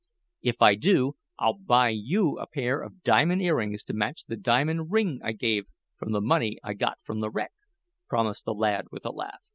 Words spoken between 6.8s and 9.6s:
from the wreck," promised the lad with a laugh.